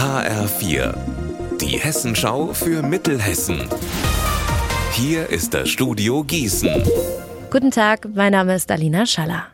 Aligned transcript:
HR4, 0.00 0.94
die 1.60 1.78
Hessenschau 1.78 2.54
für 2.54 2.82
Mittelhessen. 2.82 3.68
Hier 4.92 5.28
ist 5.28 5.52
das 5.52 5.68
Studio 5.68 6.24
Gießen. 6.24 6.82
Guten 7.50 7.70
Tag, 7.70 8.08
mein 8.14 8.32
Name 8.32 8.54
ist 8.54 8.70
Alina 8.70 9.04
Schaller. 9.04 9.48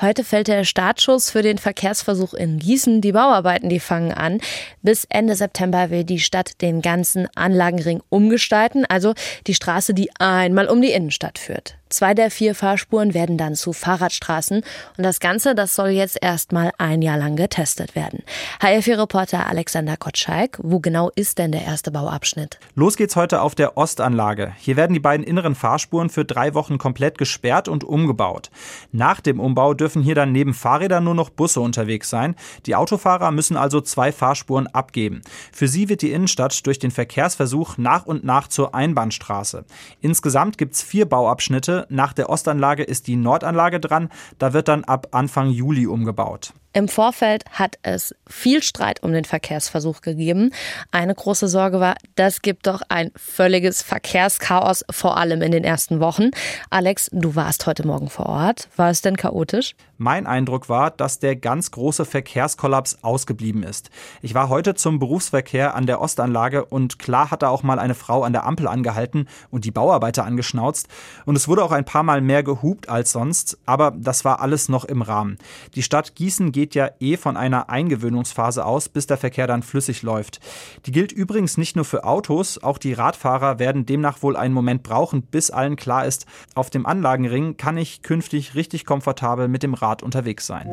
Heute 0.00 0.22
fällt 0.22 0.46
der 0.46 0.62
Startschuss 0.62 1.30
für 1.30 1.42
den 1.42 1.58
Verkehrsversuch 1.58 2.34
in 2.34 2.60
Gießen. 2.60 3.00
Die 3.00 3.10
Bauarbeiten, 3.10 3.68
die 3.68 3.80
fangen 3.80 4.12
an. 4.12 4.40
Bis 4.82 5.06
Ende 5.08 5.34
September 5.34 5.90
will 5.90 6.04
die 6.04 6.20
Stadt 6.20 6.62
den 6.62 6.82
ganzen 6.82 7.26
Anlagenring 7.34 8.00
umgestalten, 8.10 8.84
also 8.88 9.14
die 9.48 9.54
Straße, 9.54 9.92
die 9.92 10.10
einmal 10.20 10.68
um 10.68 10.80
die 10.80 10.92
Innenstadt 10.92 11.40
führt. 11.40 11.79
Zwei 11.90 12.14
der 12.14 12.30
vier 12.30 12.54
Fahrspuren 12.54 13.14
werden 13.14 13.36
dann 13.36 13.56
zu 13.56 13.72
Fahrradstraßen 13.72 14.62
und 14.96 15.04
das 15.04 15.18
Ganze, 15.18 15.56
das 15.56 15.74
soll 15.74 15.88
jetzt 15.88 16.18
erstmal 16.22 16.70
ein 16.78 17.02
Jahr 17.02 17.18
lang 17.18 17.34
getestet 17.34 17.96
werden. 17.96 18.22
HF4-Reporter 18.60 19.48
Alexander 19.48 19.96
Kotschalk, 19.96 20.60
wo 20.62 20.78
genau 20.78 21.10
ist 21.16 21.38
denn 21.38 21.50
der 21.50 21.64
erste 21.64 21.90
Bauabschnitt? 21.90 22.60
Los 22.76 22.96
geht's 22.96 23.16
heute 23.16 23.42
auf 23.42 23.56
der 23.56 23.76
Ostanlage. 23.76 24.52
Hier 24.58 24.76
werden 24.76 24.94
die 24.94 25.00
beiden 25.00 25.26
inneren 25.26 25.56
Fahrspuren 25.56 26.10
für 26.10 26.24
drei 26.24 26.54
Wochen 26.54 26.78
komplett 26.78 27.18
gesperrt 27.18 27.66
und 27.66 27.82
umgebaut. 27.82 28.50
Nach 28.92 29.20
dem 29.20 29.40
Umbau 29.40 29.74
dürfen 29.74 30.00
hier 30.00 30.14
dann 30.14 30.30
neben 30.30 30.54
Fahrrädern 30.54 31.02
nur 31.02 31.16
noch 31.16 31.30
Busse 31.30 31.60
unterwegs 31.60 32.08
sein. 32.08 32.36
Die 32.66 32.76
Autofahrer 32.76 33.32
müssen 33.32 33.56
also 33.56 33.80
zwei 33.80 34.12
Fahrspuren 34.12 34.68
abgeben. 34.68 35.22
Für 35.52 35.66
sie 35.66 35.88
wird 35.88 36.02
die 36.02 36.12
Innenstadt 36.12 36.64
durch 36.68 36.78
den 36.78 36.92
Verkehrsversuch 36.92 37.78
nach 37.78 38.06
und 38.06 38.22
nach 38.22 38.46
zur 38.46 38.76
Einbahnstraße. 38.76 39.64
Insgesamt 40.00 40.56
gibt's 40.56 40.82
vier 40.82 41.06
Bauabschnitte 41.06 41.79
nach 41.88 42.12
der 42.12 42.30
Ostanlage 42.30 42.82
ist 42.82 43.06
die 43.06 43.16
Nordanlage 43.16 43.80
dran. 43.80 44.10
Da 44.38 44.52
wird 44.52 44.68
dann 44.68 44.84
ab 44.84 45.08
Anfang 45.12 45.50
Juli 45.50 45.86
umgebaut. 45.86 46.52
Im 46.72 46.86
Vorfeld 46.86 47.44
hat 47.50 47.78
es 47.82 48.14
viel 48.28 48.62
Streit 48.62 49.02
um 49.02 49.12
den 49.12 49.24
Verkehrsversuch 49.24 50.02
gegeben. 50.02 50.52
Eine 50.92 51.16
große 51.16 51.48
Sorge 51.48 51.80
war, 51.80 51.96
das 52.14 52.42
gibt 52.42 52.68
doch 52.68 52.82
ein 52.88 53.10
völliges 53.16 53.82
Verkehrschaos, 53.82 54.84
vor 54.88 55.16
allem 55.16 55.42
in 55.42 55.50
den 55.50 55.64
ersten 55.64 55.98
Wochen. 55.98 56.30
Alex, 56.70 57.10
du 57.12 57.34
warst 57.34 57.66
heute 57.66 57.84
Morgen 57.84 58.08
vor 58.08 58.26
Ort. 58.26 58.68
War 58.76 58.90
es 58.90 59.02
denn 59.02 59.16
chaotisch? 59.16 59.74
Mein 59.98 60.26
Eindruck 60.26 60.68
war, 60.68 60.90
dass 60.92 61.18
der 61.18 61.36
ganz 61.36 61.72
große 61.72 62.04
Verkehrskollaps 62.04 63.02
ausgeblieben 63.02 63.64
ist. 63.64 63.90
Ich 64.22 64.32
war 64.32 64.48
heute 64.48 64.74
zum 64.74 64.98
Berufsverkehr 64.98 65.74
an 65.74 65.86
der 65.86 66.00
Ostanlage 66.00 66.64
und 66.64 66.98
klar 66.98 67.30
hat 67.30 67.42
da 67.42 67.48
auch 67.48 67.62
mal 67.62 67.78
eine 67.78 67.94
Frau 67.94 68.22
an 68.22 68.32
der 68.32 68.46
Ampel 68.46 68.66
angehalten 68.66 69.28
und 69.50 69.66
die 69.66 69.72
Bauarbeiter 69.72 70.24
angeschnauzt. 70.24 70.88
Und 71.26 71.36
es 71.36 71.48
wurde 71.48 71.64
auch 71.64 71.72
ein 71.72 71.84
paar 71.84 72.02
Mal 72.02 72.22
mehr 72.22 72.42
gehupt 72.42 72.88
als 72.88 73.12
sonst, 73.12 73.58
aber 73.66 73.92
das 73.94 74.24
war 74.24 74.40
alles 74.40 74.70
noch 74.70 74.84
im 74.86 75.02
Rahmen. 75.02 75.36
Die 75.74 75.82
Stadt 75.82 76.14
Gießen 76.14 76.52
geht 76.52 76.59
geht 76.60 76.74
ja 76.74 76.90
eh 77.00 77.16
von 77.16 77.38
einer 77.38 77.70
Eingewöhnungsphase 77.70 78.66
aus, 78.66 78.90
bis 78.90 79.06
der 79.06 79.16
Verkehr 79.16 79.46
dann 79.46 79.62
flüssig 79.62 80.02
läuft. 80.02 80.40
Die 80.84 80.92
gilt 80.92 81.10
übrigens 81.10 81.56
nicht 81.56 81.74
nur 81.74 81.86
für 81.86 82.04
Autos, 82.04 82.62
auch 82.62 82.76
die 82.76 82.92
Radfahrer 82.92 83.58
werden 83.58 83.86
demnach 83.86 84.20
wohl 84.22 84.36
einen 84.36 84.52
Moment 84.52 84.82
brauchen, 84.82 85.22
bis 85.22 85.50
allen 85.50 85.76
klar 85.76 86.04
ist, 86.04 86.26
auf 86.54 86.68
dem 86.68 86.84
Anlagenring 86.84 87.56
kann 87.56 87.78
ich 87.78 88.02
künftig 88.02 88.54
richtig 88.56 88.84
komfortabel 88.84 89.48
mit 89.48 89.62
dem 89.62 89.72
Rad 89.72 90.02
unterwegs 90.02 90.46
sein. 90.46 90.68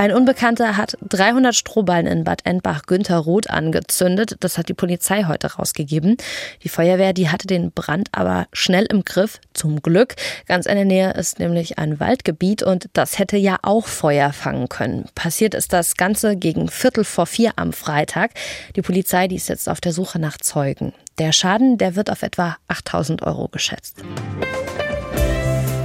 Ein 0.00 0.14
Unbekannter 0.14 0.78
hat 0.78 0.96
300 1.10 1.54
Strohballen 1.54 2.06
in 2.06 2.24
Bad 2.24 2.46
Endbach 2.46 2.84
Günther 2.86 3.18
Roth 3.18 3.50
angezündet. 3.50 4.36
Das 4.40 4.56
hat 4.56 4.70
die 4.70 4.74
Polizei 4.74 5.24
heute 5.24 5.56
rausgegeben. 5.56 6.16
Die 6.64 6.70
Feuerwehr, 6.70 7.12
die 7.12 7.28
hatte 7.28 7.46
den 7.46 7.70
Brand 7.70 8.08
aber 8.12 8.46
schnell 8.54 8.86
im 8.86 9.04
Griff. 9.04 9.40
Zum 9.52 9.82
Glück. 9.82 10.14
Ganz 10.46 10.64
in 10.64 10.76
der 10.76 10.86
Nähe 10.86 11.12
ist 11.12 11.38
nämlich 11.38 11.78
ein 11.78 12.00
Waldgebiet 12.00 12.62
und 12.62 12.88
das 12.94 13.18
hätte 13.18 13.36
ja 13.36 13.58
auch 13.60 13.86
Feuer 13.86 14.32
fangen 14.32 14.70
können. 14.70 15.04
Passiert 15.14 15.52
ist 15.52 15.74
das 15.74 15.96
Ganze 15.98 16.34
gegen 16.34 16.70
Viertel 16.70 17.04
vor 17.04 17.26
vier 17.26 17.52
am 17.56 17.74
Freitag. 17.74 18.30
Die 18.76 18.82
Polizei, 18.82 19.28
die 19.28 19.36
ist 19.36 19.50
jetzt 19.50 19.68
auf 19.68 19.82
der 19.82 19.92
Suche 19.92 20.18
nach 20.18 20.38
Zeugen. 20.38 20.94
Der 21.18 21.32
Schaden, 21.32 21.76
der 21.76 21.94
wird 21.94 22.08
auf 22.08 22.22
etwa 22.22 22.56
8000 22.68 23.20
Euro 23.20 23.48
geschätzt. 23.48 23.98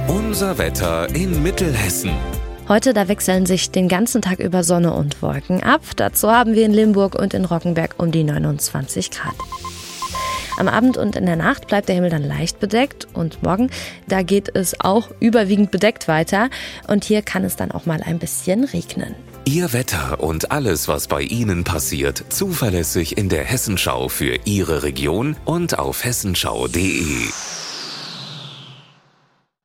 Unser 0.08 0.56
Wetter 0.56 1.14
in 1.14 1.42
Mittelhessen. 1.42 2.12
Heute, 2.68 2.92
da 2.92 3.06
wechseln 3.06 3.46
sich 3.46 3.70
den 3.70 3.86
ganzen 3.86 4.22
Tag 4.22 4.40
über 4.40 4.64
Sonne 4.64 4.92
und 4.92 5.22
Wolken 5.22 5.62
ab. 5.62 5.82
Dazu 5.94 6.32
haben 6.32 6.54
wir 6.54 6.66
in 6.66 6.72
Limburg 6.72 7.14
und 7.14 7.32
in 7.32 7.44
Rockenberg 7.44 7.94
um 7.98 8.10
die 8.10 8.24
29 8.24 9.12
Grad. 9.12 9.36
Am 10.58 10.66
Abend 10.66 10.96
und 10.96 11.14
in 11.14 11.26
der 11.26 11.36
Nacht 11.36 11.68
bleibt 11.68 11.88
der 11.88 11.94
Himmel 11.94 12.10
dann 12.10 12.24
leicht 12.24 12.58
bedeckt 12.58 13.06
und 13.14 13.40
morgen, 13.44 13.70
da 14.08 14.22
geht 14.22 14.56
es 14.56 14.80
auch 14.80 15.10
überwiegend 15.20 15.70
bedeckt 15.70 16.08
weiter 16.08 16.50
und 16.88 17.04
hier 17.04 17.22
kann 17.22 17.44
es 17.44 17.54
dann 17.54 17.70
auch 17.70 17.86
mal 17.86 18.02
ein 18.02 18.18
bisschen 18.18 18.64
regnen. 18.64 19.14
Ihr 19.44 19.72
Wetter 19.72 20.18
und 20.18 20.50
alles, 20.50 20.88
was 20.88 21.06
bei 21.06 21.22
Ihnen 21.22 21.62
passiert, 21.62 22.24
zuverlässig 22.30 23.16
in 23.16 23.28
der 23.28 23.44
Hessenschau 23.44 24.08
für 24.08 24.40
Ihre 24.44 24.82
Region 24.82 25.36
und 25.44 25.78
auf 25.78 26.04
hessenschau.de. 26.04 27.28